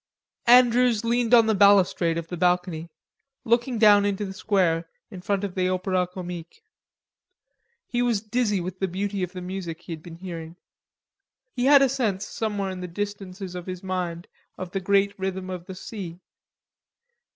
[0.47, 2.89] Andrews leaned on the balustrade of the balcony,
[3.45, 6.63] looking down into the square in front of the Opera Comique.
[7.85, 10.55] He was dizzy with the beauty of the music he had been hearing.
[11.53, 14.27] He had a sense somewhere in the distances of his mind
[14.57, 16.19] of the great rhythm of the sea.